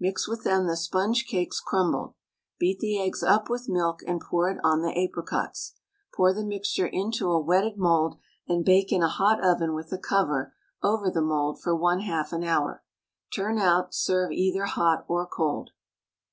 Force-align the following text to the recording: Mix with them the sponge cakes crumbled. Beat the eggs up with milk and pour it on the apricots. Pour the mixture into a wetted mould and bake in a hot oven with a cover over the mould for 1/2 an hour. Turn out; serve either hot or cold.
Mix 0.00 0.26
with 0.26 0.42
them 0.42 0.66
the 0.66 0.76
sponge 0.76 1.24
cakes 1.24 1.60
crumbled. 1.60 2.14
Beat 2.58 2.80
the 2.80 3.00
eggs 3.00 3.22
up 3.22 3.48
with 3.48 3.68
milk 3.68 4.00
and 4.08 4.20
pour 4.20 4.50
it 4.50 4.58
on 4.64 4.82
the 4.82 4.90
apricots. 4.92 5.74
Pour 6.16 6.32
the 6.34 6.42
mixture 6.44 6.88
into 6.88 7.30
a 7.30 7.38
wetted 7.38 7.76
mould 7.78 8.18
and 8.48 8.64
bake 8.64 8.90
in 8.90 9.04
a 9.04 9.08
hot 9.08 9.38
oven 9.40 9.74
with 9.74 9.92
a 9.92 9.98
cover 9.98 10.52
over 10.82 11.10
the 11.12 11.22
mould 11.22 11.62
for 11.62 11.76
1/2 11.78 12.32
an 12.32 12.42
hour. 12.42 12.82
Turn 13.32 13.56
out; 13.56 13.94
serve 13.94 14.32
either 14.32 14.64
hot 14.64 15.04
or 15.06 15.28
cold. 15.28 15.70